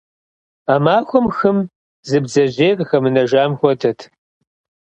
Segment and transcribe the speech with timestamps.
[0.73, 1.57] А махуэм хым
[2.07, 3.99] зы бдзэжьеи къыхэмынэжам хуэдэт.